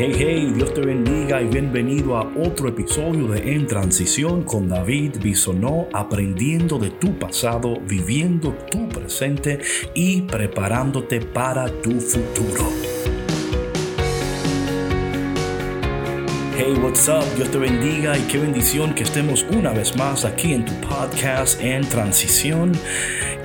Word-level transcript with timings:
Hey, 0.00 0.12
hey, 0.16 0.52
Dios 0.54 0.72
te 0.74 0.80
bendiga 0.80 1.42
y 1.42 1.46
bienvenido 1.46 2.16
a 2.16 2.32
otro 2.36 2.68
episodio 2.68 3.26
de 3.26 3.52
En 3.52 3.66
Transición 3.66 4.44
con 4.44 4.68
David 4.68 5.16
Bisonó, 5.20 5.88
aprendiendo 5.92 6.78
de 6.78 6.90
tu 6.90 7.18
pasado, 7.18 7.80
viviendo 7.80 8.52
tu 8.70 8.88
presente 8.88 9.58
y 9.94 10.22
preparándote 10.22 11.20
para 11.20 11.66
tu 11.82 12.00
futuro. 12.00 12.70
Hey, 16.56 16.78
what's 16.80 17.08
up? 17.08 17.24
Dios 17.34 17.50
te 17.50 17.58
bendiga 17.58 18.16
y 18.16 18.22
qué 18.28 18.38
bendición 18.38 18.94
que 18.94 19.02
estemos 19.02 19.44
una 19.50 19.72
vez 19.72 19.96
más 19.96 20.24
aquí 20.24 20.52
en 20.52 20.64
tu 20.64 20.74
podcast 20.74 21.60
En 21.60 21.80
Transición. 21.88 22.70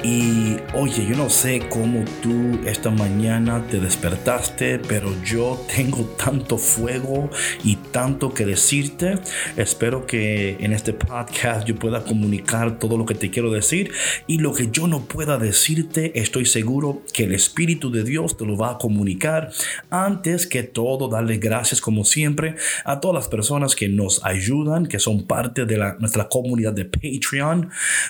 Y 0.04 0.58
oye, 0.74 1.06
yo 1.06 1.16
no 1.16 1.30
sé 1.30 1.62
cómo 1.70 2.04
tú 2.22 2.60
esta 2.66 2.90
mañana 2.90 3.66
te 3.72 3.80
despertaste, 3.80 4.78
pero 4.80 5.16
yo 5.24 5.66
tengo 5.76 6.04
tanto 6.22 6.58
fuego 6.58 7.30
y 7.64 7.78
tanto 7.78 8.34
que 8.34 8.46
decirte. 8.46 9.20
Espero 9.56 10.06
que 10.06 10.58
en 10.60 10.74
este 10.74 10.92
podcast 10.92 11.66
yo 11.66 11.78
pueda 11.78 12.04
comunicar 12.04 12.80
todo 12.80 12.98
lo 12.98 13.06
que 13.06 13.16
te 13.16 13.32
quiero 13.32 13.50
decir 13.50 13.94
y 14.28 14.40
lo 14.40 14.54
que 14.54 14.70
yo 14.72 14.88
no 14.88 15.06
pueda 15.06 15.38
decirte, 15.38 16.20
estoy 16.20 16.48
seguro 16.48 17.04
que 17.14 17.24
el 17.24 17.34
Espíritu 17.34 17.90
de 17.90 18.04
Dios 18.04 18.36
te 18.36 18.46
lo 18.46 18.58
va 18.58 18.72
a 18.72 18.78
comunicar. 18.80 19.54
Antes 19.90 20.48
que 20.48 20.64
todo, 20.64 21.08
darle 21.08 21.38
gracias 21.38 21.80
como 21.80 22.04
siempre 22.04 22.56
a 22.84 23.00
todas 23.00 23.16
las 23.16 23.30
personas 23.30 23.74
que 23.74 23.88
nos 23.88 24.26
ayudan, 24.26 24.86
que 24.86 25.00
son 25.00 25.28
parte 25.28 25.64
de 25.64 25.78
la, 25.78 25.96
nuestra 26.00 26.28
comunidad 26.28 26.74
de 26.74 26.84
Patreon. 26.84 27.70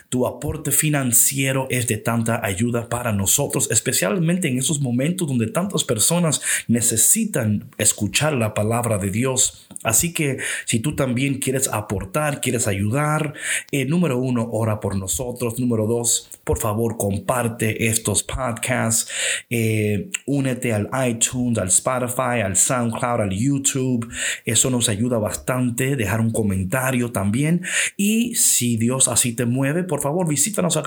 Tu 0.10 0.26
aporte 0.26 0.72
financiero 0.72 1.68
es 1.70 1.83
de 1.88 1.98
tanta 1.98 2.46
ayuda 2.46 2.90
para 2.90 3.12
nosotros, 3.12 3.70
especialmente 3.72 4.48
en 4.48 4.58
esos 4.58 4.80
momentos 4.80 5.28
donde 5.28 5.48
tantas 5.48 5.84
personas 5.84 6.42
necesitan 6.68 7.70
escuchar 7.78 8.34
la 8.34 8.54
palabra 8.54 8.98
de 8.98 9.10
Dios. 9.10 9.68
Así 9.84 10.14
que 10.14 10.38
si 10.66 10.80
tú 10.80 10.96
también 10.96 11.40
quieres 11.40 11.68
aportar, 11.68 12.42
quieres 12.42 12.68
ayudar, 12.68 13.34
eh, 13.72 13.86
número 13.86 14.18
uno, 14.18 14.48
ora 14.52 14.80
por 14.80 14.96
nosotros. 14.96 15.60
Número 15.60 15.86
dos, 15.88 16.30
por 16.44 16.58
favor, 16.58 16.98
comparte 16.98 17.88
estos 17.88 18.24
podcasts. 18.24 19.12
Eh, 19.50 20.10
únete 20.26 20.74
al 20.74 20.90
iTunes, 21.08 21.58
al 21.58 21.68
Spotify, 21.68 22.42
al 22.44 22.56
SoundCloud, 22.56 23.22
al 23.22 23.32
YouTube. 23.32 24.10
Eso 24.46 24.70
nos 24.70 24.90
ayuda 24.90 25.18
bastante. 25.18 25.96
Dejar 25.96 26.22
un 26.22 26.32
comentario 26.32 27.12
también. 27.12 27.66
Y 27.98 28.36
si 28.36 28.78
Dios 28.78 29.08
así 29.08 29.34
te 29.34 29.46
mueve, 29.46 29.84
por 29.84 30.02
favor, 30.02 30.28
visítanos 30.28 30.78
a 30.78 30.84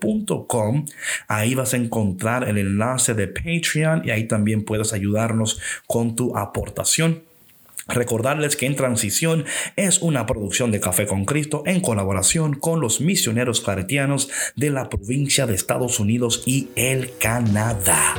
caféconcristo.com. 0.00 0.86
Ahí 1.28 1.54
vas 1.54 1.74
a 1.74 1.76
encontrar 1.76 2.48
el 2.48 2.58
enlace 2.58 3.14
de 3.14 3.28
Patreon 3.28 4.02
y 4.04 4.10
ahí 4.10 4.24
también 4.24 4.64
puedes 4.64 4.92
ayudarnos 4.92 5.60
con 5.86 6.16
tu 6.16 6.36
aportación. 6.36 7.22
Recordarles 7.88 8.54
que 8.54 8.66
En 8.66 8.76
Transición 8.76 9.44
es 9.74 10.00
una 10.00 10.26
producción 10.26 10.70
de 10.70 10.78
Café 10.78 11.06
con 11.06 11.24
Cristo 11.24 11.64
en 11.66 11.80
colaboración 11.80 12.54
con 12.54 12.80
los 12.80 13.00
misioneros 13.00 13.60
claretianos 13.60 14.30
de 14.54 14.70
la 14.70 14.88
provincia 14.88 15.46
de 15.46 15.54
Estados 15.54 15.98
Unidos 15.98 16.44
y 16.46 16.68
el 16.76 17.10
Canadá. 17.18 18.14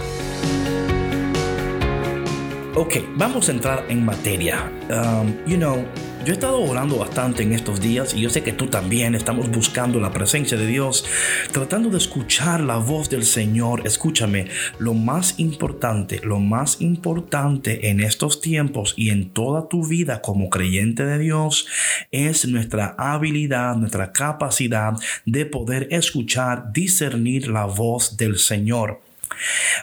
Ok, 2.76 2.96
vamos 3.16 3.48
a 3.48 3.52
entrar 3.52 3.86
en 3.88 4.04
materia. 4.04 4.70
Um, 4.90 5.36
you 5.46 5.58
know, 5.58 5.86
yo 6.24 6.34
he 6.34 6.36
estado 6.36 6.62
orando 6.62 6.98
bastante 6.98 7.42
en 7.42 7.54
estos 7.54 7.82
días 7.82 8.14
y 8.14 8.22
yo 8.22 8.30
sé 8.30 8.44
que 8.44 8.54
tú 8.54 8.68
también 8.68 9.16
estamos 9.16 9.50
buscando 9.50 10.00
la 10.00 10.12
presencia 10.12 10.56
de 10.56 10.68
Dios, 10.68 11.04
tratando 11.52 11.90
de 11.90 11.98
escuchar 11.98 12.62
la 12.62 12.78
voz 12.78 13.10
del 13.10 13.24
Señor. 13.24 13.82
Escúchame, 13.86 14.48
lo 14.78 14.94
más 14.94 15.40
importante, 15.40 16.22
lo 16.24 16.40
más 16.40 16.80
importante 16.82 17.90
en 17.90 18.02
estos 18.02 18.40
tiempos 18.40 18.94
y 18.98 19.10
en 19.10 19.32
toda 19.32 19.68
tu 19.68 19.88
vida 19.88 20.22
como 20.22 20.50
creyente 20.50 21.06
de 21.06 21.18
Dios 21.18 21.68
es 22.12 22.48
nuestra 22.48 22.96
habilidad, 23.00 23.76
nuestra 23.76 24.12
capacidad 24.12 24.94
de 25.26 25.46
poder 25.48 25.88
escuchar, 25.90 26.72
discernir 26.72 27.48
la 27.48 27.66
voz 27.66 28.18
del 28.18 28.38
Señor. 28.38 29.02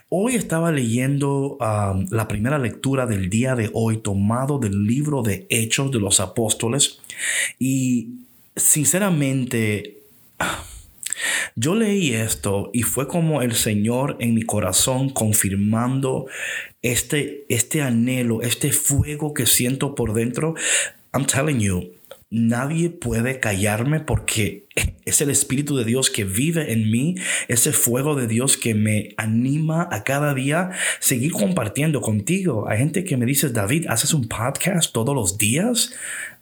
Hoy 0.09 0.35
estaba 0.35 0.73
leyendo 0.73 1.57
um, 1.57 2.07
la 2.11 2.29
primera 2.29 2.59
lectura 2.59 3.07
del 3.07 3.29
día 3.31 3.55
de 3.55 3.71
hoy 3.73 3.99
tomado 3.99 4.59
del 4.59 4.85
libro 4.85 5.23
de 5.23 5.47
Hechos 5.51 5.91
de 5.91 6.01
los 6.01 6.21
Apóstoles 6.21 7.01
y 7.59 8.25
sinceramente 8.57 9.99
yo 11.57 11.75
leí 11.75 12.15
esto 12.15 12.71
y 12.73 12.83
fue 12.83 13.09
como 13.09 13.43
el 13.43 13.55
Señor 13.55 14.17
en 14.21 14.35
mi 14.35 14.43
corazón 14.43 15.11
confirmando 15.11 16.27
este, 16.83 17.45
este 17.49 17.83
anhelo, 17.83 18.43
este 18.43 18.73
fuego 18.73 19.35
que 19.35 19.47
siento 19.47 19.95
por 19.95 20.15
dentro. 20.15 20.55
I'm 21.13 21.27
telling 21.27 21.59
you, 21.59 21.99
Nadie 22.31 22.91
puede 22.91 23.41
callarme 23.41 24.01
porque 24.01 24.67
es 25.09 25.21
el 25.21 25.31
Espíritu 25.31 25.77
de 25.77 25.85
Dios 25.85 26.11
que 26.11 26.25
vive 26.25 26.73
en 26.73 26.91
mí, 26.91 27.17
ese 27.49 27.73
fuego 27.73 28.15
de 28.15 28.27
Dios 28.27 28.57
que 28.57 28.75
me 28.75 29.15
anima 29.17 29.89
a 29.91 30.05
cada 30.05 30.35
día 30.35 30.71
seguir 31.01 31.33
compartiendo 31.33 32.01
contigo. 32.01 32.69
Hay 32.69 32.79
gente 32.79 33.05
que 33.05 33.17
me 33.17 33.27
dice, 33.27 33.51
David, 33.51 33.87
¿haces 33.89 34.15
un 34.15 34.29
podcast 34.29 34.93
todos 34.93 35.15
los 35.15 35.39
días? 35.39 35.93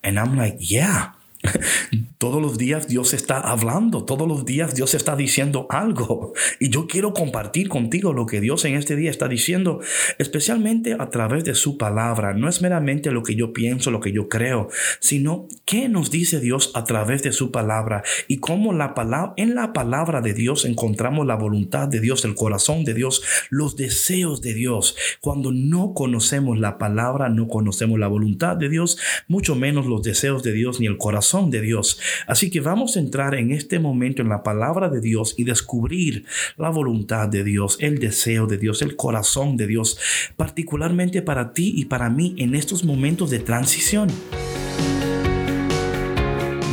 And 0.02 0.18
I'm 0.18 0.36
like, 0.36 0.58
yeah. 0.58 1.16
Todos 2.18 2.40
los 2.40 2.56
días 2.56 2.88
Dios 2.88 3.12
está 3.12 3.40
hablando, 3.40 4.04
todos 4.04 4.26
los 4.26 4.46
días 4.46 4.74
Dios 4.74 4.94
está 4.94 5.16
diciendo 5.16 5.66
algo. 5.68 6.32
Y 6.58 6.70
yo 6.70 6.86
quiero 6.86 7.12
compartir 7.12 7.68
contigo 7.68 8.14
lo 8.14 8.24
que 8.24 8.40
Dios 8.40 8.64
en 8.64 8.74
este 8.74 8.96
día 8.96 9.10
está 9.10 9.28
diciendo, 9.28 9.80
especialmente 10.18 10.96
a 10.98 11.10
través 11.10 11.44
de 11.44 11.54
su 11.54 11.76
palabra. 11.76 12.32
No 12.32 12.48
es 12.48 12.62
meramente 12.62 13.10
lo 13.10 13.22
que 13.22 13.34
yo 13.34 13.52
pienso, 13.52 13.90
lo 13.90 14.00
que 14.00 14.12
yo 14.12 14.30
creo, 14.30 14.68
sino 14.98 15.46
qué 15.66 15.90
nos 15.90 16.10
dice 16.10 16.40
Dios 16.40 16.72
a 16.74 16.84
través 16.84 17.22
de 17.22 17.32
su 17.32 17.50
palabra 17.50 18.02
y 18.28 18.38
cómo 18.38 18.72
la 18.72 18.94
palabra, 18.94 19.34
en 19.36 19.54
la 19.54 19.74
palabra 19.74 20.22
de 20.22 20.32
Dios 20.32 20.64
encontramos 20.64 21.26
la 21.26 21.36
voluntad 21.36 21.86
de 21.86 22.00
Dios, 22.00 22.24
el 22.24 22.34
corazón 22.34 22.84
de 22.84 22.94
Dios, 22.94 23.22
los 23.50 23.76
deseos 23.76 24.40
de 24.40 24.54
Dios. 24.54 24.96
Cuando 25.20 25.52
no 25.52 25.92
conocemos 25.92 26.58
la 26.58 26.78
palabra, 26.78 27.28
no 27.28 27.46
conocemos 27.46 27.98
la 27.98 28.08
voluntad 28.08 28.56
de 28.56 28.70
Dios, 28.70 28.98
mucho 29.28 29.54
menos 29.54 29.84
los 29.84 30.02
deseos 30.02 30.42
de 30.42 30.52
Dios 30.52 30.80
ni 30.80 30.86
el 30.86 30.96
corazón 30.96 31.35
de 31.44 31.60
Dios. 31.60 32.00
Así 32.26 32.50
que 32.50 32.60
vamos 32.60 32.96
a 32.96 33.00
entrar 33.00 33.34
en 33.34 33.52
este 33.52 33.78
momento 33.78 34.22
en 34.22 34.28
la 34.28 34.42
palabra 34.42 34.88
de 34.88 35.00
Dios 35.00 35.34
y 35.36 35.44
descubrir 35.44 36.24
la 36.56 36.70
voluntad 36.70 37.28
de 37.28 37.44
Dios, 37.44 37.76
el 37.80 37.98
deseo 37.98 38.46
de 38.46 38.56
Dios, 38.56 38.82
el 38.82 38.96
corazón 38.96 39.56
de 39.56 39.66
Dios, 39.66 39.98
particularmente 40.36 41.22
para 41.22 41.52
ti 41.52 41.72
y 41.76 41.84
para 41.84 42.08
mí 42.08 42.34
en 42.38 42.54
estos 42.54 42.84
momentos 42.84 43.30
de 43.30 43.40
transición. 43.40 44.08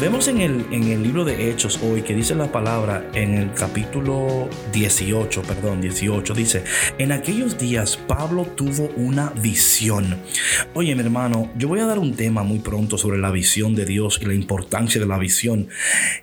Vemos 0.03 0.27
en 0.27 0.41
el, 0.41 0.65
en 0.69 0.83
el 0.83 1.01
libro 1.01 1.23
de 1.23 1.49
Hechos 1.49 1.79
hoy 1.81 2.01
que 2.01 2.13
dice 2.13 2.35
la 2.35 2.51
palabra 2.51 3.09
en 3.13 3.35
el 3.35 3.53
capítulo 3.53 4.49
18, 4.73 5.43
perdón, 5.43 5.79
18, 5.79 6.33
dice, 6.33 6.65
en 6.97 7.13
aquellos 7.13 7.57
días 7.57 7.95
Pablo 7.95 8.43
tuvo 8.43 8.89
una 8.97 9.29
visión. 9.29 10.17
Oye, 10.73 10.93
mi 10.93 11.03
hermano, 11.03 11.49
yo 11.57 11.69
voy 11.69 11.79
a 11.79 11.85
dar 11.85 11.99
un 11.99 12.17
tema 12.17 12.43
muy 12.43 12.59
pronto 12.59 12.97
sobre 12.97 13.17
la 13.17 13.31
visión 13.31 13.75
de 13.75 13.85
Dios 13.85 14.19
y 14.21 14.25
la 14.25 14.33
importancia 14.33 14.99
de 14.99 15.07
la 15.07 15.17
visión. 15.17 15.69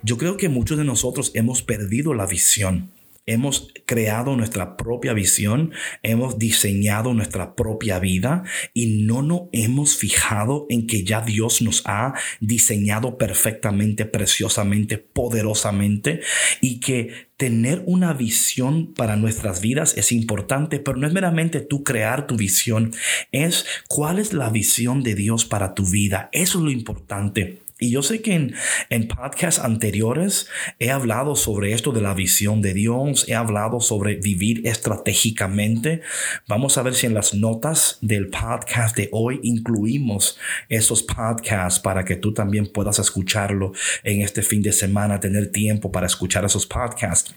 Yo 0.03 0.15
creo 0.15 0.37
que 0.37 0.47
muchos 0.47 0.77
de 0.77 0.83
nosotros 0.83 1.31
hemos 1.33 1.63
perdido 1.63 2.13
la 2.13 2.27
visión. 2.27 2.91
Hemos 3.25 3.71
creado 3.85 4.35
nuestra 4.35 4.77
propia 4.77 5.13
visión, 5.13 5.71
hemos 6.01 6.39
diseñado 6.39 7.13
nuestra 7.13 7.55
propia 7.55 7.99
vida 7.99 8.43
y 8.73 9.03
no 9.03 9.21
nos 9.21 9.41
hemos 9.51 9.95
fijado 9.95 10.65
en 10.69 10.87
que 10.87 11.03
ya 11.03 11.21
Dios 11.21 11.61
nos 11.61 11.83
ha 11.85 12.13
diseñado 12.39 13.17
perfectamente, 13.17 14.05
preciosamente, 14.05 14.97
poderosamente 14.97 16.21
y 16.61 16.79
que 16.79 17.29
tener 17.37 17.81
una 17.85 18.13
visión 18.13 18.93
para 18.93 19.15
nuestras 19.15 19.61
vidas 19.61 19.97
es 19.97 20.11
importante, 20.11 20.79
pero 20.79 20.97
no 20.97 21.07
es 21.07 21.13
meramente 21.13 21.59
tú 21.59 21.83
crear 21.83 22.27
tu 22.27 22.35
visión, 22.35 22.91
es 23.31 23.65
cuál 23.87 24.19
es 24.19 24.33
la 24.33 24.49
visión 24.49 25.03
de 25.03 25.15
Dios 25.15 25.45
para 25.45 25.73
tu 25.73 25.85
vida. 25.85 26.29
Eso 26.31 26.59
es 26.59 26.63
lo 26.63 26.71
importante. 26.71 27.59
Y 27.83 27.89
yo 27.89 28.03
sé 28.03 28.21
que 28.21 28.35
en, 28.35 28.53
en 28.91 29.07
podcasts 29.07 29.59
anteriores 29.59 30.47
he 30.77 30.91
hablado 30.91 31.35
sobre 31.35 31.73
esto 31.73 31.91
de 31.91 32.01
la 32.01 32.13
visión 32.13 32.61
de 32.61 32.75
Dios, 32.75 33.27
he 33.27 33.33
hablado 33.33 33.81
sobre 33.81 34.17
vivir 34.17 34.67
estratégicamente. 34.67 36.01
Vamos 36.47 36.77
a 36.77 36.83
ver 36.83 36.93
si 36.93 37.07
en 37.07 37.15
las 37.15 37.33
notas 37.33 37.97
del 38.01 38.27
podcast 38.29 38.95
de 38.95 39.09
hoy 39.11 39.39
incluimos 39.41 40.37
esos 40.69 41.01
podcasts 41.01 41.79
para 41.79 42.05
que 42.05 42.17
tú 42.17 42.35
también 42.35 42.67
puedas 42.67 42.99
escucharlo 42.99 43.71
en 44.03 44.21
este 44.21 44.43
fin 44.43 44.61
de 44.61 44.73
semana, 44.73 45.19
tener 45.19 45.51
tiempo 45.51 45.91
para 45.91 46.05
escuchar 46.05 46.45
esos 46.45 46.67
podcasts. 46.67 47.33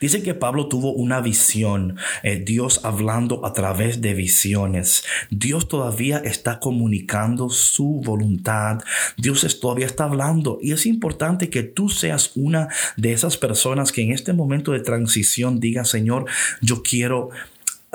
Dice 0.00 0.22
que 0.22 0.34
Pablo 0.34 0.68
tuvo 0.68 0.92
una 0.92 1.20
visión, 1.20 1.96
eh, 2.22 2.42
Dios 2.44 2.80
hablando 2.84 3.46
a 3.46 3.52
través 3.52 4.00
de 4.00 4.14
visiones. 4.14 5.04
Dios 5.30 5.68
todavía 5.68 6.18
está 6.18 6.60
comunicando 6.60 7.48
su 7.48 8.02
voluntad. 8.04 8.80
Dios 9.16 9.58
todavía 9.60 9.86
está 9.86 10.04
hablando. 10.04 10.58
Y 10.60 10.72
es 10.72 10.86
importante 10.86 11.48
que 11.48 11.62
tú 11.62 11.88
seas 11.88 12.32
una 12.34 12.68
de 12.96 13.12
esas 13.12 13.36
personas 13.36 13.92
que 13.92 14.02
en 14.02 14.12
este 14.12 14.32
momento 14.32 14.72
de 14.72 14.80
transición 14.80 15.60
diga, 15.60 15.84
Señor, 15.84 16.26
yo 16.60 16.82
quiero 16.82 17.30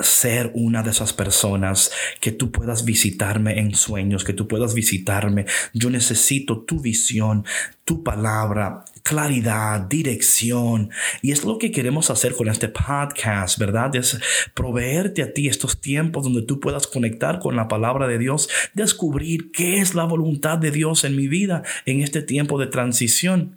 ser 0.02 0.50
una 0.54 0.82
de 0.82 0.90
esas 0.90 1.12
personas 1.12 1.90
que 2.20 2.32
tú 2.32 2.50
puedas 2.50 2.84
visitarme 2.84 3.58
en 3.58 3.74
sueños, 3.74 4.24
que 4.24 4.32
tú 4.32 4.48
puedas 4.48 4.74
visitarme. 4.74 5.46
Yo 5.74 5.90
necesito 5.90 6.60
tu 6.60 6.80
visión, 6.80 7.44
tu 7.84 8.02
palabra, 8.02 8.84
claridad, 9.10 9.80
dirección. 9.80 10.90
Y 11.20 11.32
es 11.32 11.44
lo 11.44 11.58
que 11.58 11.72
queremos 11.72 12.10
hacer 12.10 12.36
con 12.36 12.48
este 12.48 12.68
podcast, 12.68 13.58
¿verdad? 13.58 13.96
Es 13.96 14.20
proveerte 14.54 15.24
a 15.24 15.32
ti 15.32 15.48
estos 15.48 15.80
tiempos 15.80 16.22
donde 16.22 16.42
tú 16.42 16.60
puedas 16.60 16.86
conectar 16.86 17.40
con 17.40 17.56
la 17.56 17.66
palabra 17.66 18.06
de 18.06 18.18
Dios, 18.18 18.48
descubrir 18.72 19.50
qué 19.50 19.78
es 19.78 19.96
la 19.96 20.04
voluntad 20.04 20.58
de 20.58 20.70
Dios 20.70 21.02
en 21.02 21.16
mi 21.16 21.26
vida 21.26 21.64
en 21.86 22.02
este 22.02 22.22
tiempo 22.22 22.56
de 22.60 22.68
transición. 22.68 23.56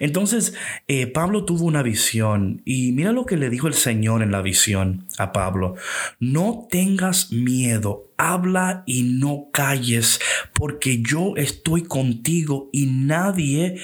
Entonces, 0.00 0.54
eh, 0.88 1.06
Pablo 1.06 1.44
tuvo 1.44 1.64
una 1.64 1.82
visión 1.82 2.62
y 2.64 2.90
mira 2.90 3.12
lo 3.12 3.24
que 3.24 3.36
le 3.36 3.50
dijo 3.50 3.68
el 3.68 3.74
Señor 3.74 4.22
en 4.22 4.32
la 4.32 4.42
visión 4.42 5.06
a 5.16 5.32
Pablo. 5.32 5.76
No 6.18 6.66
tengas 6.70 7.30
miedo, 7.30 8.08
habla 8.16 8.82
y 8.86 9.02
no 9.02 9.48
calles, 9.52 10.20
porque 10.54 11.02
yo 11.02 11.34
estoy 11.36 11.82
contigo 11.82 12.68
y 12.72 12.86
nadie 12.86 13.80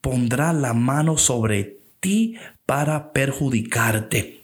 pondrá 0.00 0.52
la 0.52 0.74
mano 0.74 1.16
sobre 1.16 1.78
ti 2.00 2.36
para 2.66 3.12
perjudicarte. 3.12 4.39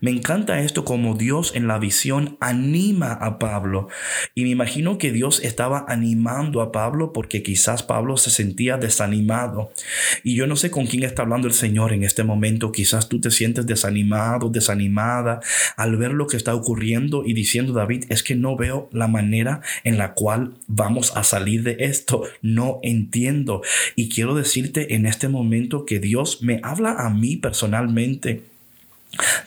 Me 0.00 0.10
encanta 0.10 0.60
esto 0.60 0.84
como 0.84 1.14
Dios 1.14 1.52
en 1.54 1.66
la 1.66 1.78
visión 1.78 2.36
anima 2.40 3.12
a 3.12 3.38
Pablo. 3.38 3.88
Y 4.34 4.44
me 4.44 4.50
imagino 4.50 4.98
que 4.98 5.12
Dios 5.12 5.40
estaba 5.42 5.84
animando 5.88 6.60
a 6.60 6.72
Pablo 6.72 7.12
porque 7.12 7.42
quizás 7.42 7.82
Pablo 7.82 8.16
se 8.16 8.30
sentía 8.30 8.76
desanimado. 8.76 9.72
Y 10.22 10.34
yo 10.36 10.46
no 10.46 10.56
sé 10.56 10.70
con 10.70 10.86
quién 10.86 11.04
está 11.04 11.22
hablando 11.22 11.48
el 11.48 11.54
Señor 11.54 11.92
en 11.92 12.04
este 12.04 12.24
momento. 12.24 12.72
Quizás 12.72 13.08
tú 13.08 13.20
te 13.20 13.30
sientes 13.30 13.66
desanimado, 13.66 14.48
desanimada 14.48 15.40
al 15.76 15.96
ver 15.96 16.12
lo 16.12 16.26
que 16.26 16.36
está 16.36 16.54
ocurriendo 16.54 17.24
y 17.24 17.34
diciendo, 17.34 17.72
David, 17.72 18.04
es 18.08 18.22
que 18.22 18.34
no 18.34 18.56
veo 18.56 18.88
la 18.92 19.08
manera 19.08 19.60
en 19.84 19.98
la 19.98 20.14
cual 20.14 20.54
vamos 20.66 21.16
a 21.16 21.24
salir 21.24 21.62
de 21.62 21.76
esto. 21.80 22.24
No 22.42 22.80
entiendo. 22.82 23.62
Y 23.96 24.08
quiero 24.08 24.34
decirte 24.34 24.94
en 24.94 25.06
este 25.06 25.28
momento 25.28 25.84
que 25.84 26.00
Dios 26.00 26.42
me 26.42 26.60
habla 26.62 26.96
a 26.98 27.10
mí 27.10 27.36
personalmente 27.36 28.53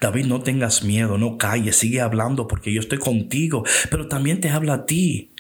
David, 0.02 0.25
no 0.25 0.42
tengas 0.42 0.84
miedo, 0.84 1.18
no 1.18 1.38
calles, 1.38 1.78
sigue 1.78 2.02
hablando 2.02 2.48
porque 2.48 2.74
yo 2.74 2.80
estoy 2.80 3.00
contigo, 3.00 3.64
pero 3.90 4.08
también 4.08 4.42
te 4.42 4.50
habla 4.50 4.74
a 4.74 4.86
ti. 4.86 5.31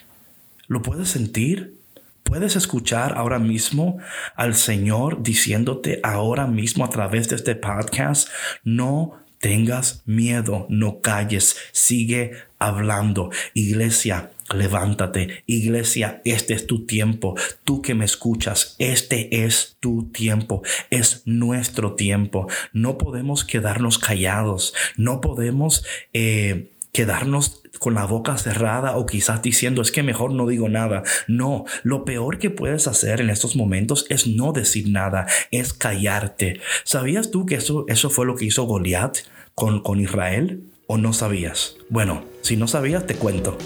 ¿Lo 0.67 0.81
puedes 0.81 1.09
sentir? 1.09 1.77
¿Puedes 2.23 2.57
escuchar 2.57 3.17
ahora 3.17 3.39
mismo 3.39 3.99
al 4.35 4.55
Señor 4.55 5.23
diciéndote 5.23 6.01
ahora 6.03 6.45
mismo 6.45 6.83
a 6.83 6.89
través 6.89 7.29
de 7.29 7.37
este 7.37 7.55
podcast? 7.55 8.27
No 8.65 9.13
tengas 9.39 10.03
miedo, 10.05 10.65
no 10.69 10.99
calles, 10.99 11.55
sigue 11.71 12.33
hablando. 12.59 13.29
Iglesia, 13.53 14.31
Levántate, 14.55 15.43
iglesia, 15.45 16.21
este 16.23 16.53
es 16.53 16.67
tu 16.67 16.85
tiempo. 16.85 17.35
Tú 17.65 17.81
que 17.81 17.95
me 17.95 18.05
escuchas, 18.05 18.75
este 18.79 19.43
es 19.43 19.75
tu 19.81 20.09
tiempo, 20.11 20.61
es 20.89 21.23
nuestro 21.25 21.95
tiempo. 21.95 22.47
No 22.71 22.97
podemos 22.97 23.43
quedarnos 23.43 23.99
callados, 23.99 24.73
no 24.95 25.19
podemos 25.19 25.85
eh, 26.13 26.71
quedarnos 26.93 27.61
con 27.79 27.93
la 27.93 28.05
boca 28.05 28.37
cerrada 28.37 28.95
o 28.95 29.05
quizás 29.05 29.41
diciendo 29.41 29.81
es 29.81 29.91
que 29.91 30.01
mejor 30.01 30.33
no 30.33 30.47
digo 30.47 30.69
nada. 30.69 31.03
No, 31.27 31.65
lo 31.83 32.05
peor 32.05 32.39
que 32.39 32.49
puedes 32.49 32.87
hacer 32.87 33.19
en 33.19 33.29
estos 33.29 33.57
momentos 33.57 34.05
es 34.09 34.27
no 34.27 34.53
decir 34.53 34.89
nada, 34.89 35.27
es 35.51 35.73
callarte. 35.73 36.61
¿Sabías 36.85 37.31
tú 37.31 37.45
que 37.45 37.55
eso, 37.55 37.83
eso 37.89 38.09
fue 38.09 38.25
lo 38.25 38.35
que 38.35 38.45
hizo 38.45 38.63
Goliat 38.63 39.17
con, 39.55 39.81
con 39.81 39.99
Israel? 39.99 40.63
¿O 40.89 40.97
no 40.97 41.11
sabías? 41.11 41.75
Bueno, 41.89 42.23
si 42.39 42.55
no 42.55 42.65
sabías, 42.65 43.05
te 43.05 43.15
cuento. 43.15 43.57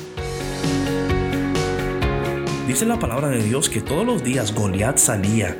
Dice 2.67 2.87
la 2.87 2.97
palabra 2.97 3.27
de 3.27 3.43
Dios 3.43 3.69
que 3.69 3.79
todos 3.79 4.03
los 4.03 4.23
días 4.23 4.55
Goliat 4.55 4.97
salía 4.97 5.55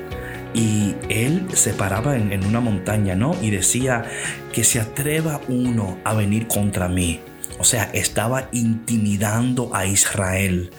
y 0.56 0.96
él 1.10 1.46
se 1.54 1.74
paraba 1.74 2.18
en, 2.18 2.32
en, 2.32 2.48
una 2.48 2.62
montaña, 2.62 3.16
¿no? 3.16 3.36
Y 3.44 3.52
decía 3.52 4.06
que 4.52 4.64
se 4.64 4.80
atreva 4.80 5.40
uno 5.50 6.00
a 6.04 6.16
venir 6.16 6.48
contra 6.48 6.88
mí. 6.88 7.20
O 7.62 7.64
sea, 7.64 7.84
estaba 7.94 8.50
intimidando 8.54 9.70
a 9.76 9.86
Israel. 9.86 10.72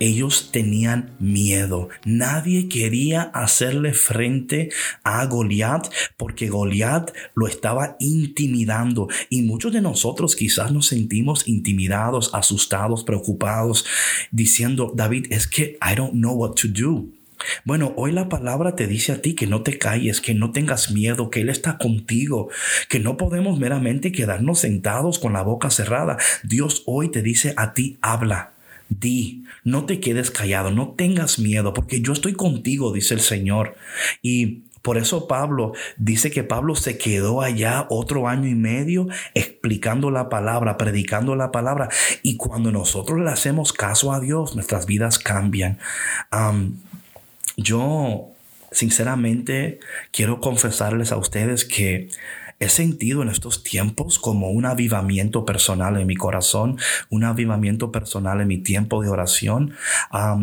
Ellos 0.00 0.50
tenían 0.50 1.14
miedo. 1.20 1.90
Nadie 2.04 2.68
quería 2.68 3.22
hacerle 3.22 3.92
frente 3.92 4.70
a 5.04 5.24
Goliat 5.26 5.92
porque 6.16 6.48
Goliat 6.48 7.12
lo 7.36 7.46
estaba 7.46 7.94
intimidando. 8.00 9.06
Y 9.30 9.42
muchos 9.42 9.72
de 9.72 9.80
nosotros 9.80 10.34
quizás 10.34 10.72
nos 10.72 10.88
sentimos 10.88 11.46
intimidados, 11.46 12.34
asustados, 12.34 13.04
preocupados, 13.04 13.86
diciendo, 14.32 14.92
David, 14.92 15.26
es 15.30 15.46
que 15.46 15.78
I 15.80 15.94
don't 15.94 16.14
know 16.14 16.34
what 16.34 16.54
to 16.54 16.66
do. 16.66 17.13
Bueno, 17.64 17.92
hoy 17.96 18.12
la 18.12 18.28
palabra 18.28 18.76
te 18.76 18.86
dice 18.86 19.12
a 19.12 19.22
ti 19.22 19.34
que 19.34 19.46
no 19.46 19.62
te 19.62 19.78
calles, 19.78 20.20
que 20.20 20.34
no 20.34 20.52
tengas 20.52 20.90
miedo, 20.90 21.30
que 21.30 21.40
Él 21.40 21.48
está 21.48 21.78
contigo, 21.78 22.48
que 22.88 23.00
no 23.00 23.16
podemos 23.16 23.58
meramente 23.58 24.12
quedarnos 24.12 24.60
sentados 24.60 25.18
con 25.18 25.32
la 25.32 25.42
boca 25.42 25.70
cerrada. 25.70 26.18
Dios 26.42 26.82
hoy 26.86 27.10
te 27.10 27.22
dice 27.22 27.54
a 27.56 27.74
ti, 27.74 27.98
habla. 28.00 28.52
Di, 28.88 29.44
no 29.64 29.86
te 29.86 29.98
quedes 29.98 30.30
callado, 30.30 30.70
no 30.70 30.90
tengas 30.90 31.38
miedo, 31.38 31.72
porque 31.72 32.00
yo 32.00 32.12
estoy 32.12 32.34
contigo, 32.34 32.92
dice 32.92 33.14
el 33.14 33.20
Señor. 33.20 33.76
Y 34.20 34.64
por 34.84 34.98
eso 34.98 35.26
Pablo 35.26 35.72
dice 35.96 36.30
que 36.30 36.44
Pablo 36.44 36.76
se 36.76 36.98
quedó 36.98 37.40
allá 37.40 37.86
otro 37.88 38.28
año 38.28 38.48
y 38.48 38.54
medio 38.54 39.08
explicando 39.32 40.10
la 40.10 40.28
palabra, 40.28 40.76
predicando 40.76 41.34
la 41.36 41.50
palabra. 41.50 41.88
Y 42.22 42.36
cuando 42.36 42.70
nosotros 42.70 43.18
le 43.18 43.30
hacemos 43.30 43.72
caso 43.72 44.12
a 44.12 44.20
Dios, 44.20 44.54
nuestras 44.54 44.84
vidas 44.84 45.18
cambian. 45.18 45.78
Yo, 47.56 48.30
sinceramente, 48.72 49.80
quiero 50.10 50.40
confesarles 50.40 51.12
a 51.12 51.16
ustedes 51.16 51.64
que 51.64 52.08
he 52.60 52.68
sentido 52.68 53.22
en 53.22 53.28
estos 53.28 53.62
tiempos 53.62 54.18
como 54.18 54.50
un 54.50 54.64
avivamiento 54.64 55.44
personal 55.44 55.98
en 55.98 56.06
mi 56.06 56.16
corazón, 56.16 56.78
un 57.10 57.24
avivamiento 57.24 57.90
personal 57.92 58.40
en 58.40 58.48
mi 58.48 58.58
tiempo 58.58 59.02
de 59.02 59.08
oración. 59.08 59.74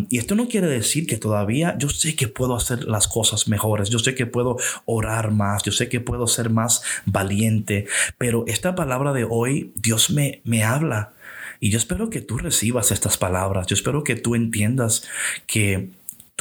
y 0.09 0.17
esto 0.17 0.35
no 0.35 0.47
quiere 0.47 0.67
decir 0.67 1.07
que 1.07 1.17
todavía 1.17 1.75
yo 1.77 1.89
sé 1.89 2.15
que 2.15 2.27
puedo 2.27 2.55
hacer 2.55 2.83
las 2.83 3.07
cosas 3.07 3.47
mejores, 3.47 3.89
yo 3.89 3.99
sé 3.99 4.15
que 4.15 4.25
puedo 4.25 4.57
orar 4.85 5.31
más, 5.31 5.63
yo 5.63 5.71
sé 5.71 5.89
que 5.89 5.99
puedo 5.99 6.27
ser 6.27 6.49
más 6.49 6.81
valiente, 7.05 7.87
pero 8.17 8.45
esta 8.47 8.75
palabra 8.75 9.13
de 9.13 9.25
hoy, 9.29 9.71
Dios 9.75 10.09
me, 10.09 10.41
me 10.43 10.63
habla. 10.63 11.13
Y 11.63 11.69
yo 11.69 11.77
espero 11.77 12.09
que 12.09 12.21
tú 12.21 12.39
recibas 12.39 12.91
estas 12.91 13.17
palabras, 13.17 13.67
yo 13.67 13.75
espero 13.75 14.03
que 14.03 14.15
tú 14.15 14.33
entiendas 14.33 15.03
que 15.45 15.91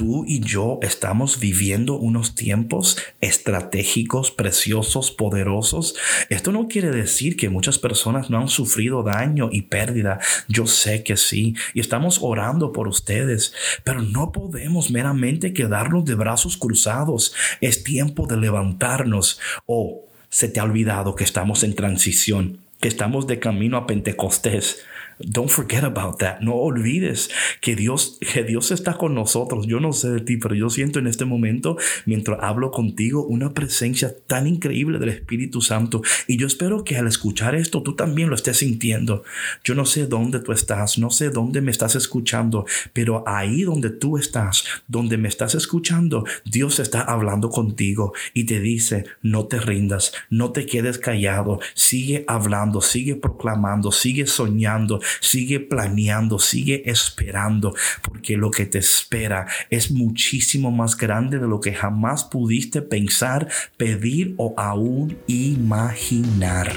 tú 0.01 0.25
y 0.27 0.41
yo 0.41 0.79
estamos 0.81 1.39
viviendo 1.41 1.99
unos 1.99 2.35
tiempos 2.35 2.97
estratégicos, 3.21 4.31
preciosos, 4.31 5.11
poderosos. 5.11 5.95
Esto 6.31 6.53
no 6.53 6.69
quiere 6.69 6.91
decir 6.91 7.37
que 7.37 7.51
muchas 7.51 7.79
personas 7.79 8.31
no 8.31 8.39
han 8.39 8.49
sufrido 8.49 9.03
daño 9.03 9.51
y 9.53 9.61
pérdida. 9.61 10.19
Yo 10.49 10.67
sé 10.67 11.05
que 11.05 11.19
sí. 11.19 11.55
Y 11.75 11.81
estamos 11.81 12.21
orando 12.23 12.73
por 12.73 12.89
ustedes. 12.89 13.53
Pero 13.85 14.01
no 14.01 14.33
podemos 14.33 14.91
meramente 14.91 15.53
quedarnos 15.53 16.07
de 16.07 16.15
brazos 16.15 16.57
cruzados. 16.57 17.35
Es 17.61 17.85
tiempo 17.85 18.27
de 18.27 18.39
levantarnos. 18.39 19.39
O 19.67 19.83
oh, 19.83 20.09
se 20.31 20.49
te 20.49 20.61
ha 20.61 20.65
olvidado 20.65 21.15
que 21.15 21.25
estamos 21.25 21.63
en 21.63 21.75
transición, 21.75 22.61
que 22.81 22.89
estamos 22.89 23.27
de 23.27 23.39
camino 23.39 23.77
a 23.77 23.87
Pentecostés 23.87 24.85
Don't 25.23 25.51
forget 25.51 25.85
about 25.85 26.19
that. 26.19 26.41
No 26.41 26.55
olvides 26.55 27.31
que 27.61 27.77
Dios, 27.77 28.19
que 28.33 28.43
Dios 28.43 28.71
está 28.71 28.95
con 28.95 29.15
nosotros. 29.15 29.67
Yo 29.67 29.79
no 29.79 29.93
sé 29.93 30.09
de 30.11 30.21
ti, 30.21 30.39
pero 30.39 30.55
yo 30.55 30.71
siento 30.71 30.99
en 30.99 31.07
este 31.07 31.27
momento, 31.27 31.77
mientras 32.07 32.39
hablo 32.41 32.71
contigo, 32.71 33.27
una 33.27 33.53
presencia 33.53 34.15
tan 34.27 34.47
increíble 34.47 34.99
del 34.99 35.11
Espíritu 35.11 35.61
Santo. 35.61 36.01
Y 36.27 36.39
yo 36.39 36.47
espero 36.47 36.85
que 36.85 36.97
al 36.97 37.07
escuchar 37.07 37.55
esto, 37.55 37.83
tú 37.83 37.95
también 37.97 38.31
lo 38.31 38.35
estés 38.35 38.59
sintiendo. 38.59 39.23
Yo 39.63 39.75
no 39.75 39.85
sé 39.85 40.07
dónde 40.07 40.41
tú 40.41 40.53
estás, 40.53 40.99
no 40.99 41.11
sé 41.11 41.29
dónde 41.29 41.61
me 41.61 41.71
estás 41.71 41.97
escuchando, 41.97 42.65
pero 42.95 43.23
ahí 43.27 43.63
donde 43.63 43.91
tú 43.91 44.17
estás, 44.17 44.65
donde 44.89 45.19
me 45.19 45.29
estás 45.29 45.55
escuchando, 45.55 46.25
Dios 46.47 46.79
está 46.81 47.03
hablando 47.03 47.51
contigo 47.51 48.15
y 48.33 48.45
te 48.45 48.59
dice, 48.59 49.05
no 49.21 49.47
te 49.47 49.61
rindas, 49.61 50.13
no 50.31 50.53
te 50.53 50.65
quedes 50.65 50.99
callado, 50.99 51.61
sigue 51.75 52.25
hablando, 52.27 52.70
sigue 52.81 53.17
proclamando, 53.17 53.91
sigue 53.91 54.27
soñando, 54.27 55.01
sigue 55.21 55.59
planeando, 55.59 56.39
sigue 56.39 56.89
esperando, 56.89 57.75
porque 58.03 58.37
lo 58.37 58.53
que 58.53 58.67
te 58.67 58.79
espera 58.79 59.47
es 59.71 59.91
muchísimo 59.91 60.71
más 60.71 60.97
grande 60.97 61.41
de 61.41 61.49
lo 61.49 61.61
que 61.61 61.75
jamás 61.75 62.25
pudiste 62.25 62.83
pensar, 62.83 63.49
pedir 63.77 64.35
o 64.37 64.55
aún 64.57 65.19
imaginar. 65.27 66.73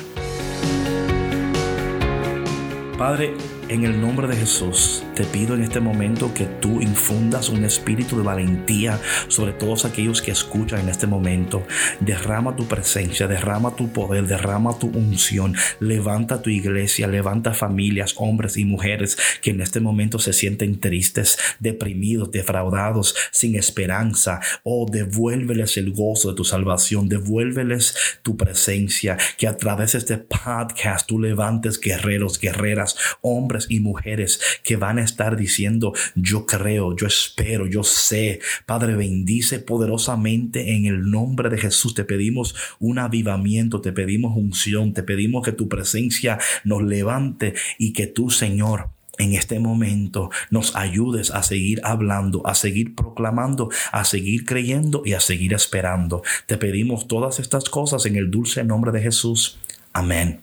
Padre, 2.98 3.34
en 3.70 3.84
el 3.84 4.00
nombre 4.00 4.28
de 4.28 4.36
Jesús, 4.36 5.04
te 5.16 5.24
pido 5.26 5.54
en 5.54 5.62
este 5.62 5.80
momento 5.80 6.34
que 6.34 6.46
tú 6.46 6.82
infundas 6.82 7.50
un 7.50 7.64
espíritu 7.66 8.18
de 8.18 8.24
valentía 8.24 9.00
sobre 9.28 9.54
todos 9.54 9.86
aquellos 9.86 10.22
que 10.22 10.32
escuchan 10.32 10.82
en 10.82 10.90
este 10.90 11.06
momento. 11.06 11.66
Derrama 12.00 12.56
tu 12.56 12.68
presencia, 12.68 13.28
derrama 13.28 13.76
tu 13.76 13.92
poder, 13.92 14.26
derrama 14.26 14.78
tu 14.80 14.88
unción. 14.88 15.56
Levanta 15.80 16.42
tu 16.42 16.50
iglesia, 16.50 17.08
levanta 17.08 17.54
familias, 17.54 18.16
hombres 18.18 18.58
y 18.58 18.66
mujeres 18.66 19.18
que 19.42 19.52
en 19.52 19.62
este 19.62 19.80
momento 19.80 20.18
se 20.18 20.34
sienten 20.34 20.80
tristes, 20.80 21.38
deprimidos, 21.60 22.32
defraudados, 22.32 23.16
sin 23.32 23.56
esperanza. 23.56 24.40
Oh, 24.64 24.88
devuélveles 24.90 25.78
el 25.78 25.92
gozo 25.92 26.30
de 26.30 26.36
tu 26.36 26.44
salvación, 26.44 27.08
devuélveles 27.08 27.96
tu 28.24 28.36
presencia, 28.36 29.18
que 29.38 29.48
a 29.48 29.58
través 29.58 29.92
de 29.92 30.00
este 30.00 30.18
podcast 30.18 31.08
tú 31.08 31.20
levantes 31.20 31.80
guerreros, 31.80 32.40
guerreras, 32.40 32.96
hombres 33.22 33.68
y 33.70 33.80
mujeres 33.80 34.40
que 34.64 34.76
van 34.76 35.00
a 35.00 35.03
estar 35.04 35.36
diciendo, 35.38 35.94
yo 36.16 36.46
creo, 36.46 36.96
yo 36.96 37.08
espero, 37.08 37.68
yo 37.68 37.84
sé. 37.84 38.40
Padre, 38.66 38.96
bendice 38.96 39.60
poderosamente 39.60 40.76
en 40.76 40.86
el 40.86 41.10
nombre 41.10 41.50
de 41.50 41.58
Jesús. 41.58 41.94
Te 41.94 42.04
pedimos 42.04 42.56
un 42.80 43.00
avivamiento, 43.00 43.82
te 43.82 43.92
pedimos 43.92 44.36
unción, 44.36 44.94
te 44.94 45.04
pedimos 45.04 45.44
que 45.46 45.52
tu 45.52 45.68
presencia 45.68 46.40
nos 46.64 46.84
levante 46.84 47.54
y 47.78 47.94
que 47.94 48.08
tú, 48.08 48.30
Señor, 48.30 48.90
en 49.20 49.34
este 49.34 49.60
momento 49.60 50.32
nos 50.50 50.76
ayudes 50.76 51.32
a 51.32 51.44
seguir 51.44 51.82
hablando, 51.84 52.46
a 52.48 52.56
seguir 52.56 52.96
proclamando, 52.96 53.70
a 53.92 54.06
seguir 54.06 54.46
creyendo 54.46 55.04
y 55.06 55.14
a 55.14 55.20
seguir 55.20 55.54
esperando. 55.54 56.24
Te 56.48 56.58
pedimos 56.58 57.08
todas 57.08 57.40
estas 57.40 57.70
cosas 57.70 58.06
en 58.06 58.16
el 58.16 58.32
dulce 58.32 58.64
nombre 58.64 58.92
de 58.92 59.02
Jesús. 59.02 59.60
Amén. 59.94 60.40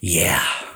Yeah. 0.00 0.71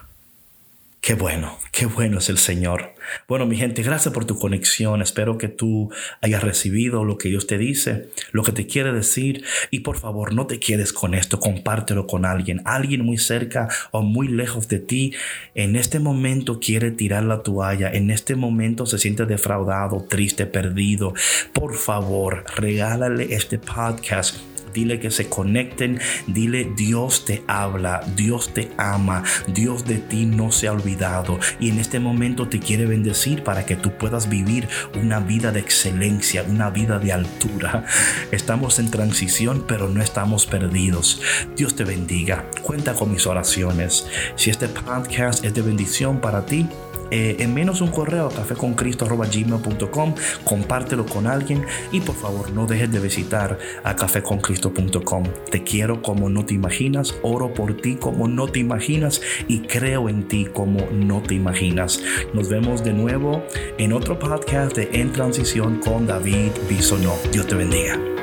Qué 1.06 1.14
bueno, 1.14 1.56
qué 1.70 1.86
bueno 1.86 2.18
es 2.18 2.28
el 2.30 2.36
Señor. 2.36 2.92
Bueno, 3.28 3.46
mi 3.46 3.54
gente, 3.56 3.84
gracias 3.84 4.12
por 4.12 4.24
tu 4.24 4.36
conexión. 4.36 5.02
Espero 5.02 5.38
que 5.38 5.46
tú 5.46 5.88
hayas 6.20 6.42
recibido 6.42 7.04
lo 7.04 7.16
que 7.16 7.28
Dios 7.28 7.46
te 7.46 7.58
dice, 7.58 8.08
lo 8.32 8.42
que 8.42 8.50
te 8.50 8.66
quiere 8.66 8.92
decir. 8.92 9.44
Y 9.70 9.80
por 9.80 9.98
favor, 9.98 10.34
no 10.34 10.48
te 10.48 10.58
quedes 10.58 10.92
con 10.92 11.14
esto, 11.14 11.38
compártelo 11.38 12.08
con 12.08 12.24
alguien. 12.24 12.60
Alguien 12.64 13.04
muy 13.04 13.18
cerca 13.18 13.68
o 13.92 14.02
muy 14.02 14.26
lejos 14.26 14.66
de 14.66 14.80
ti 14.80 15.14
en 15.54 15.76
este 15.76 16.00
momento 16.00 16.58
quiere 16.58 16.90
tirar 16.90 17.22
la 17.22 17.44
toalla. 17.44 17.88
En 17.92 18.10
este 18.10 18.34
momento 18.34 18.84
se 18.84 18.98
siente 18.98 19.26
defraudado, 19.26 20.04
triste, 20.10 20.44
perdido. 20.44 21.14
Por 21.52 21.76
favor, 21.76 22.44
regálale 22.56 23.32
este 23.32 23.60
podcast 23.60 24.55
dile 24.76 25.00
que 25.00 25.10
se 25.10 25.30
conecten, 25.30 25.98
dile 26.26 26.70
Dios 26.76 27.24
te 27.24 27.42
habla, 27.46 28.02
Dios 28.14 28.52
te 28.52 28.70
ama, 28.76 29.24
Dios 29.48 29.86
de 29.86 29.96
ti 29.96 30.26
no 30.26 30.52
se 30.52 30.68
ha 30.68 30.72
olvidado 30.72 31.40
y 31.58 31.70
en 31.70 31.78
este 31.78 31.98
momento 31.98 32.48
te 32.48 32.60
quiere 32.60 32.84
bendecir 32.84 33.42
para 33.42 33.64
que 33.64 33.74
tú 33.74 33.92
puedas 33.92 34.28
vivir 34.28 34.68
una 35.00 35.18
vida 35.18 35.50
de 35.50 35.60
excelencia, 35.60 36.44
una 36.46 36.68
vida 36.68 36.98
de 36.98 37.12
altura. 37.12 37.86
Estamos 38.32 38.78
en 38.78 38.90
transición, 38.90 39.64
pero 39.66 39.88
no 39.88 40.02
estamos 40.02 40.44
perdidos. 40.44 41.22
Dios 41.56 41.74
te 41.74 41.84
bendiga. 41.84 42.44
Cuenta 42.60 42.92
con 42.92 43.10
mis 43.10 43.26
oraciones. 43.26 44.06
Si 44.36 44.50
este 44.50 44.68
podcast 44.68 45.42
es 45.42 45.54
de 45.54 45.62
bendición 45.62 46.20
para 46.20 46.44
ti, 46.44 46.68
eh, 47.10 47.36
en 47.40 47.54
menos 47.54 47.80
un 47.80 47.88
correo 47.88 48.26
a 48.28 48.32
caféconcristo.gmail.com, 48.32 50.14
compártelo 50.44 51.06
con 51.06 51.26
alguien 51.26 51.64
y 51.92 52.00
por 52.00 52.14
favor 52.14 52.50
no 52.50 52.66
dejes 52.66 52.90
de 52.90 53.00
visitar 53.00 53.58
a 53.84 53.96
caféconcristo.com. 53.96 55.24
Te 55.50 55.62
quiero 55.62 56.02
como 56.02 56.28
no 56.28 56.44
te 56.44 56.54
imaginas, 56.54 57.14
oro 57.22 57.52
por 57.54 57.76
ti 57.76 57.96
como 57.96 58.28
no 58.28 58.48
te 58.48 58.60
imaginas 58.60 59.20
y 59.48 59.60
creo 59.60 60.08
en 60.08 60.28
ti 60.28 60.46
como 60.52 60.86
no 60.92 61.22
te 61.22 61.34
imaginas. 61.34 62.00
Nos 62.32 62.48
vemos 62.48 62.84
de 62.84 62.92
nuevo 62.92 63.42
en 63.78 63.92
otro 63.92 64.18
podcast 64.18 64.76
de 64.76 64.88
En 64.92 65.12
Transición 65.12 65.80
con 65.80 66.06
David 66.06 66.52
Bisonó. 66.68 67.14
Dios 67.32 67.46
te 67.46 67.54
bendiga. 67.54 68.15